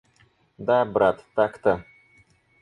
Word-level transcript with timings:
Да, 0.57 0.83
брат, 0.85 1.23
так-то! 1.35 1.79